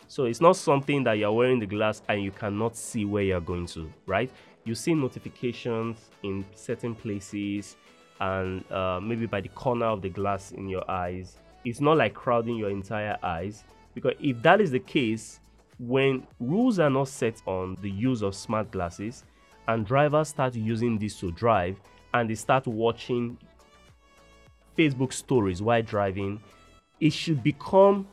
[0.07, 3.41] So it's not something that you're wearing the glass and you cannot see where you're
[3.41, 4.31] going to, right?
[4.63, 7.75] You see notifications in certain places
[8.19, 11.37] and uh, maybe by the corner of the glass in your eyes.
[11.63, 15.39] It's not like crowding your entire eyes because if that is the case,
[15.79, 19.23] when rules are not set on the use of smart glasses
[19.67, 21.79] and drivers start using this to drive
[22.13, 23.37] and they start watching
[24.77, 26.41] Facebook stories while driving,
[26.99, 28.07] it should become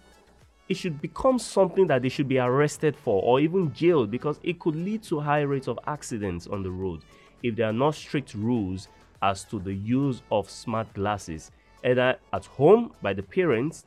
[0.68, 4.58] it should become something that they should be arrested for or even jailed because it
[4.58, 7.02] could lead to high rates of accidents on the road
[7.42, 8.88] if there are not strict rules
[9.20, 11.50] as to the use of smart glasses
[11.84, 13.84] either at home by the parents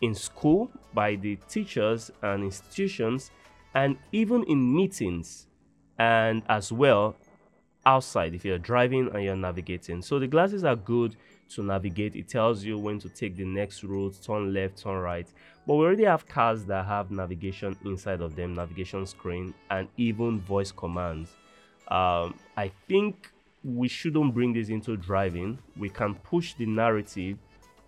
[0.00, 3.30] in school by the teachers and institutions
[3.74, 5.46] and even in meetings
[5.98, 7.16] and as well
[7.86, 11.16] outside if you're driving and you're navigating so the glasses are good
[11.50, 12.14] to navigate.
[12.16, 15.26] It tells you when to take the next route, turn left, turn right.
[15.66, 20.40] But we already have cars that have navigation inside of them, navigation screen, and even
[20.40, 21.30] voice commands.
[21.88, 23.30] Um, I think
[23.64, 25.58] we shouldn't bring this into driving.
[25.76, 27.38] We can push the narrative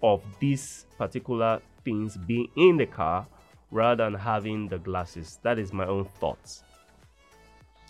[0.02, 3.26] of this particular things being in the car
[3.70, 5.38] rather than having the glasses.
[5.42, 6.62] That is my own thoughts.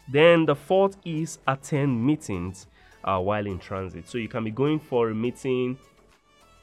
[0.08, 2.66] Then the fourth is attend meetings
[3.04, 4.08] uh, while in transit.
[4.08, 5.78] So you can be going for a meeting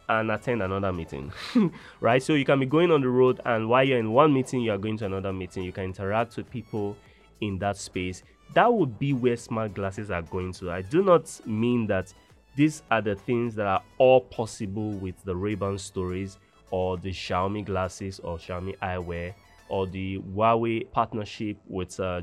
[0.09, 1.31] and attend another meeting,
[1.99, 2.21] right?
[2.21, 4.71] So you can be going on the road, and while you're in one meeting, you
[4.71, 5.63] are going to another meeting.
[5.63, 6.95] You can interact with people
[7.41, 8.23] in that space.
[8.53, 10.71] That would be where smart glasses are going to.
[10.71, 12.13] I do not mean that
[12.55, 16.37] these are the things that are all possible with the Ray-Ban stories
[16.71, 19.33] or the Xiaomi glasses or Xiaomi eyewear
[19.69, 22.21] or the Huawei partnership with uh,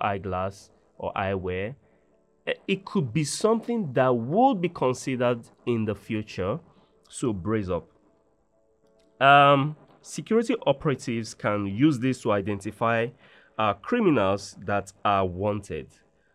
[0.00, 1.74] Eyeglass or eyewear
[2.46, 6.58] Eh, it could be something that would be considered in the future.
[7.08, 7.88] So brace up.
[9.20, 13.08] Um, security operatives can use this to identify
[13.58, 15.88] uh, criminals that are wanted.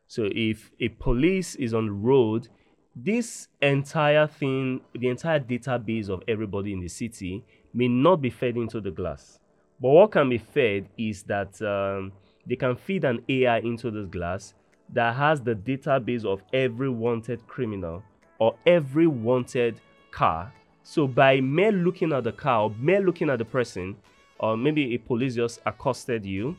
[0.07, 2.49] So if a police is on the road,
[2.95, 8.57] this entire thing, the entire database of everybody in the city may not be fed
[8.57, 9.39] into the glass.
[9.79, 12.11] But what can be fed is that um,
[12.45, 14.53] they can feed an AI into this glass
[14.93, 18.03] that has the database of every wanted criminal
[18.39, 19.79] or every wanted
[20.11, 20.51] car.
[20.83, 23.95] So by mere looking at the car or mere looking at the person,
[24.39, 26.57] or maybe a police just accosted you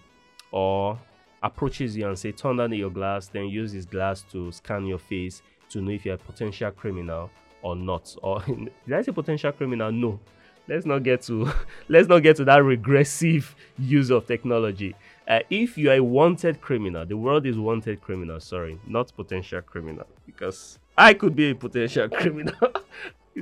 [0.50, 0.98] or
[1.42, 4.98] approaches you and say turn down your glass, then use his glass to scan your
[4.98, 5.42] face
[5.72, 7.30] to know if you're a potential criminal
[7.62, 8.14] or not.
[8.22, 9.90] Or did I say potential criminal?
[9.92, 10.20] No.
[10.68, 11.50] Let's not get to
[11.88, 14.94] let's not get to that regressive use of technology.
[15.28, 18.38] uh, if you are a wanted criminal, the world is wanted criminal.
[18.40, 22.54] Sorry, not potential criminal, because I could be a potential criminal.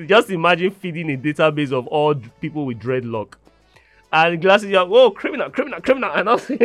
[0.06, 3.34] Just imagine feeding a database of all people with dreadlock.
[4.12, 6.56] And glasses, you're oh criminal, criminal, criminal, and also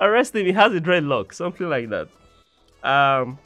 [0.00, 0.46] arrest him.
[0.46, 2.08] He has a dreadlock, something like that.
[2.82, 3.38] Um,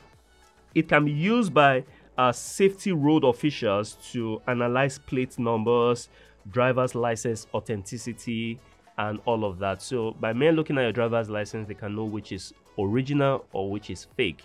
[0.75, 1.85] it can be used by
[2.19, 6.09] uh, safety road officials to analyze plate numbers,
[6.51, 8.61] driver's license authenticity,
[8.99, 9.81] and all of that.
[9.81, 13.71] So by mere looking at your driver's license, they can know which is original or
[13.71, 14.43] which is fake.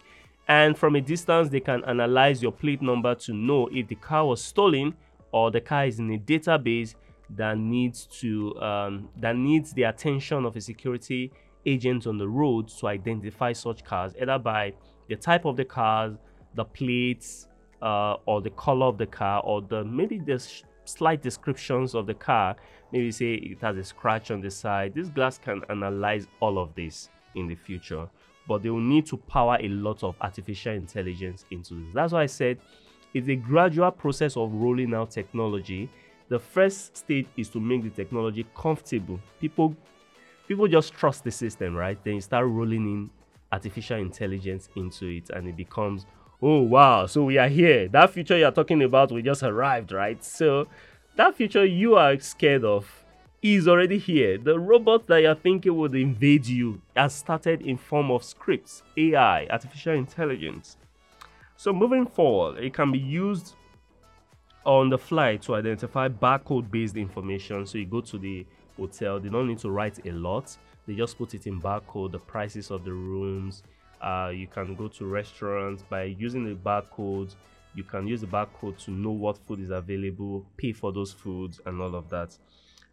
[0.48, 4.26] And from a distance, they can analyze your plate number to know if the car
[4.26, 4.96] was stolen
[5.32, 6.96] or the car is in a database
[7.32, 11.32] that needs to um, that needs the attention of a security
[11.66, 14.72] agent on the road to identify such cars, either by
[15.08, 16.16] the type of the cars,
[16.56, 17.48] the plates,
[17.82, 20.44] uh, or the color of the car, or the maybe the
[20.86, 22.56] slight descriptions of the car.
[22.92, 24.94] Maybe say it has a scratch on the side.
[24.96, 28.08] This glass can analyze all of this in the future,
[28.48, 31.94] but they will need to power a lot of artificial intelligence into this.
[31.94, 32.60] That's why I said
[33.14, 35.90] it's a gradual process of rolling out technology
[36.28, 39.20] the first stage is to make the technology comfortable.
[39.40, 39.76] People
[40.48, 42.04] people just trust the system, right?
[42.04, 43.10] Then you start rolling in
[43.56, 46.06] artificial intelligence into it and it becomes
[46.42, 47.88] oh wow so we are here.
[47.88, 50.24] That future you're talking about we just arrived right?
[50.24, 50.68] So
[51.16, 52.86] that future you are scared of
[53.42, 54.38] is already here.
[54.38, 59.48] The robot that you're thinking would invade you has started in form of scripts ai
[59.50, 60.78] artificial intelligence.
[61.56, 63.56] So moving forward it can be used
[64.66, 67.66] on the fly to identify barcode based information.
[67.66, 68.46] So you go to the
[68.78, 72.20] hotel, they don't need to write a lot, they just put it in barcode, the
[72.20, 73.64] prices of the rooms.
[74.02, 77.34] Uh, you can go to restaurants by using the barcode.
[77.74, 81.60] You can use the barcode to know what food is available, pay for those foods,
[81.66, 82.38] and all of that.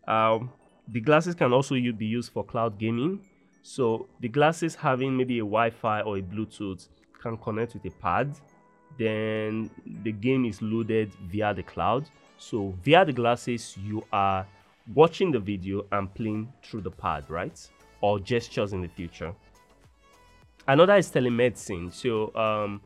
[0.08, 0.50] Um,
[0.88, 3.20] the glasses can also be used for cloud gaming.
[3.62, 6.88] So the glasses having maybe a Wi-Fi or a Bluetooth
[7.20, 8.34] can connect with a pad
[8.98, 9.70] then
[10.02, 12.08] the game is loaded via the cloud.
[12.38, 14.46] So via the glasses, you are
[14.94, 17.58] watching the video and playing through the pad, right?
[18.02, 19.32] Or gestures in the future.
[20.68, 21.92] Another is telemedicine.
[21.92, 22.82] So um,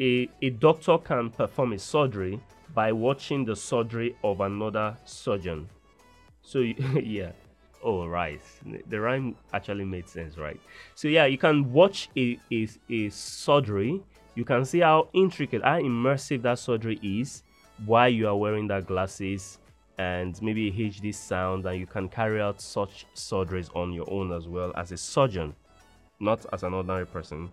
[0.00, 2.40] a, a doctor can perform a surgery
[2.74, 5.68] by watching the surgery of another surgeon.
[6.42, 6.58] So
[7.02, 7.32] yeah,
[7.84, 8.40] oh right,
[8.88, 10.60] the rhyme actually made sense, right?
[10.94, 14.02] So yeah, you can watch a, a, a surgery
[14.36, 17.42] you can see how intricate, how immersive that surgery is
[17.86, 19.58] while you are wearing that glasses
[19.98, 24.32] and maybe a HD sound and you can carry out such surgeries on your own
[24.32, 25.54] as well as a surgeon,
[26.20, 27.50] not as an ordinary person.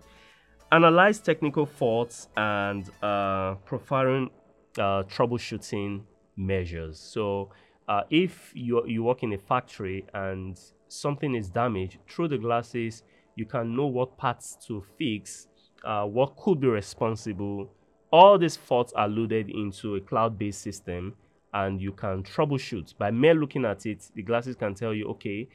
[0.71, 4.29] Analyze technical faults and uh, profiling
[4.77, 6.01] uh, troubleshooting
[6.35, 6.99] measures.
[6.99, 7.49] So
[7.87, 13.03] uh, if you, you work in a factory and something is damaged, through the glasses,
[13.35, 15.47] you can know what parts to fix
[15.83, 17.69] uh, what could be responsible.
[18.11, 21.15] All these faults are loaded into a cloud based system
[21.53, 22.97] and you can troubleshoot.
[22.97, 25.47] By mere looking at it, the glasses can tell you, okay,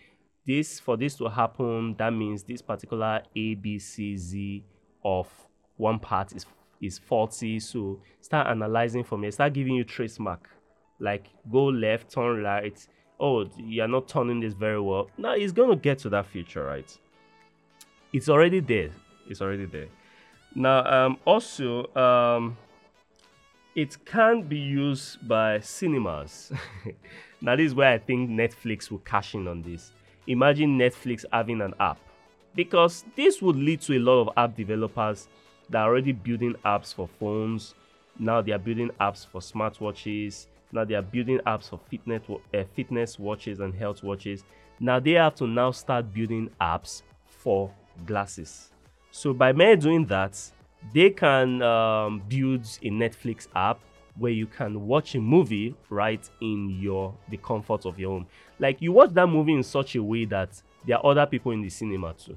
[0.46, 4.64] this for this to happen, that means this particular A, B, C, Z
[5.04, 5.28] of
[5.76, 6.46] one part is
[6.80, 7.60] is faulty.
[7.60, 10.48] So start analyzing from it, start giving you trace mark.
[11.00, 12.86] Like go left, turn right.
[13.20, 15.10] Oh, you're not turning this very well.
[15.18, 16.96] Now it's gonna get to that future, right?
[18.12, 18.90] It's already there.
[19.28, 19.88] It's already there.
[20.54, 22.56] Now, um, also, um,
[23.78, 26.50] it can be used by cinemas.
[27.40, 29.92] now, this is where I think Netflix will cash in on this.
[30.26, 32.00] Imagine Netflix having an app,
[32.56, 35.28] because this would lead to a lot of app developers
[35.70, 37.76] that are already building apps for phones.
[38.18, 40.48] Now they are building apps for smartwatches.
[40.72, 44.42] Now they are building apps for fitness uh, fitness watches and health watches.
[44.80, 47.72] Now they have to now start building apps for
[48.04, 48.72] glasses.
[49.12, 50.36] So by me doing that,
[50.92, 53.80] they can um, build a Netflix app
[54.16, 58.26] where you can watch a movie right in your the comfort of your home.
[58.58, 61.62] Like you watch that movie in such a way that there are other people in
[61.62, 62.36] the cinema too.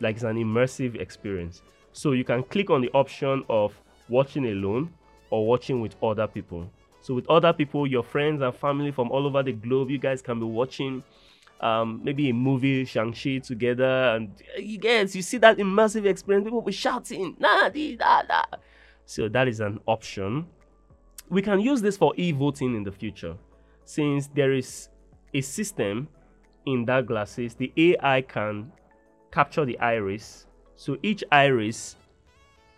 [0.00, 1.62] Like it's an immersive experience.
[1.92, 3.78] So you can click on the option of
[4.08, 4.92] watching alone
[5.30, 6.68] or watching with other people.
[7.00, 10.20] So with other people, your friends and family from all over the globe, you guys
[10.20, 11.02] can be watching
[11.60, 16.62] um, maybe a movie Shang-Chi together, and you guys, you see that immersive experience, people
[16.62, 17.98] be shouting, nah, dee.
[19.04, 20.46] So that is an option.
[21.28, 23.36] We can use this for e-voting in the future,
[23.84, 24.88] since there is
[25.34, 26.08] a system
[26.66, 28.70] in that glasses, the AI can
[29.32, 30.46] capture the iris.
[30.76, 31.96] So each iris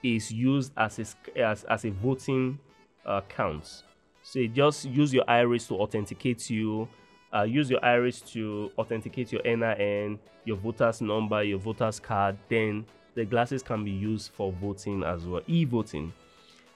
[0.03, 2.59] is used as a, as, as a voting
[3.05, 3.83] uh, count.
[4.23, 6.89] So just use your iris to authenticate you
[7.35, 12.85] uh, use your iris to authenticate your NIN, your voter's number, your voter's card, then
[13.15, 16.13] the glasses can be used for voting as well, e-voting.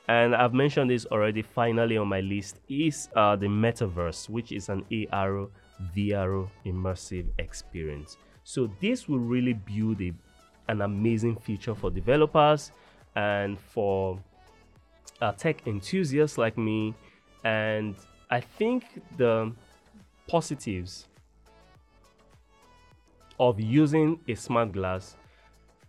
[0.08, 1.42] And I've mentioned this already.
[1.42, 5.48] Finally, on my list is uh, the metaverse, which is an AR,
[5.96, 8.18] VR immersive experience.
[8.44, 10.12] So this will really build a,
[10.68, 12.70] an amazing future for developers
[13.16, 14.20] and for
[15.22, 16.94] uh, tech enthusiasts like me.
[17.44, 17.96] And
[18.30, 18.84] I think
[19.16, 19.52] the
[20.26, 21.06] positives
[23.38, 25.16] of using a smart glass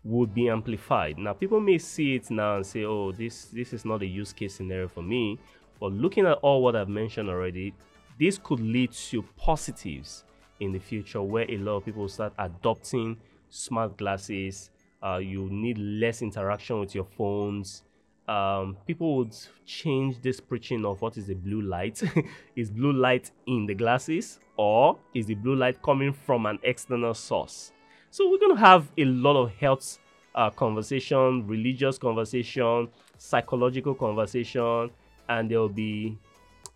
[0.04, 1.18] would be amplified.
[1.18, 4.34] Now, people may see it now and say, "Oh, this this is not a use
[4.34, 5.40] case scenario for me."
[5.80, 7.74] But looking at all what I've mentioned already,
[8.20, 10.24] this could lead to positives
[10.60, 13.18] in the future where a lot of people start adopting
[13.50, 14.70] smart glasses.
[15.04, 17.84] Uh, you need less interaction with your phones
[18.28, 22.02] um, people would change this preaching of what is the blue light.
[22.56, 27.14] is blue light in the glasses or is the blue light coming from an external
[27.14, 27.72] source?
[28.10, 30.00] So we're going to have a lot of health
[30.34, 34.90] uh, conversation, religious conversation, psychological conversation,
[35.30, 36.18] and there will be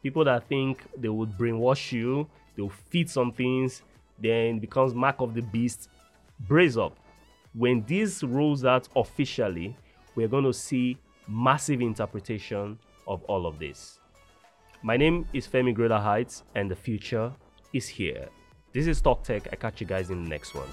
[0.02, 3.82] people that think they would brainwash you, they'll feed some things,
[4.22, 5.90] then becomes mark of the beast.
[6.42, 6.98] Brace up.
[7.54, 9.76] When this rolls out officially,
[10.16, 10.98] we're going to see
[11.30, 12.78] massive interpretation
[13.08, 14.00] of all of this.
[14.82, 17.32] My name is Femi Greater Heights, and the future
[17.72, 18.28] is here.
[18.74, 19.48] This is Talk Tech.
[19.52, 20.68] I catch you guys in the next one.